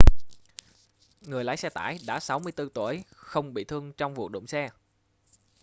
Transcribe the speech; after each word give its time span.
người 1.21 1.43
lái 1.43 1.57
xe 1.57 1.69
tải 1.69 1.99
đã 2.07 2.19
64 2.19 2.69
tuổi 2.69 3.03
không 3.11 3.53
bị 3.53 3.63
thương 3.63 3.91
trong 3.97 4.13
vụ 4.13 4.29
đụng 4.29 4.47
xe 4.47 4.69